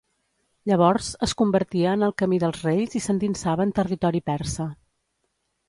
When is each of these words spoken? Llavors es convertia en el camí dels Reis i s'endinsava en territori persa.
Llavors 0.69 1.09
es 1.27 1.35
convertia 1.41 1.91
en 1.99 2.07
el 2.09 2.15
camí 2.23 2.41
dels 2.45 2.63
Reis 2.69 2.97
i 3.03 3.03
s'endinsava 3.09 3.69
en 3.71 3.77
territori 3.83 4.25
persa. 4.33 4.71